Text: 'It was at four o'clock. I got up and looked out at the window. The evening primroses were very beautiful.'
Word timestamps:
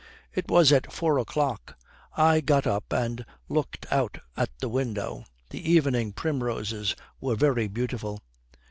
'It 0.33 0.49
was 0.49 0.71
at 0.71 0.91
four 0.91 1.19
o'clock. 1.19 1.77
I 2.17 2.41
got 2.41 2.65
up 2.65 2.91
and 2.91 3.23
looked 3.47 3.85
out 3.91 4.17
at 4.35 4.49
the 4.57 4.67
window. 4.67 5.25
The 5.51 5.61
evening 5.73 6.11
primroses 6.13 6.95
were 7.19 7.35
very 7.35 7.67
beautiful.' 7.67 8.23